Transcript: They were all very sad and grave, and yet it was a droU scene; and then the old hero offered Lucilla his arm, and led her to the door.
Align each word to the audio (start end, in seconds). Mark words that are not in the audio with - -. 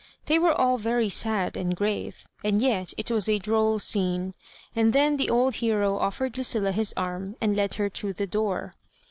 They 0.25 0.39
were 0.39 0.51
all 0.59 0.79
very 0.79 1.09
sad 1.09 1.55
and 1.55 1.75
grave, 1.75 2.25
and 2.43 2.59
yet 2.59 2.91
it 2.97 3.11
was 3.11 3.29
a 3.29 3.37
droU 3.37 3.79
scene; 3.79 4.33
and 4.75 4.93
then 4.93 5.17
the 5.17 5.29
old 5.29 5.53
hero 5.57 5.95
offered 5.99 6.37
Lucilla 6.37 6.71
his 6.71 6.91
arm, 6.97 7.35
and 7.39 7.55
led 7.55 7.75
her 7.75 7.87
to 7.87 8.11
the 8.11 8.25
door. 8.25 8.73